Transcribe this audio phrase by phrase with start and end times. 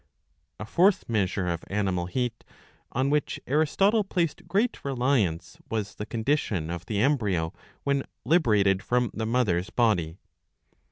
[0.59, 2.43] A fourth measure of animal heat,
[2.91, 8.01] on which Aristotle placed great• DAfmdyiiA reliance, was the condition of the embry o when
[8.25, 10.17] liberated from the mother's body.